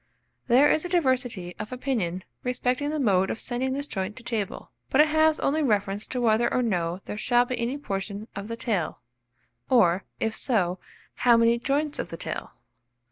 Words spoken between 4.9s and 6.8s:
it has only reference to whether or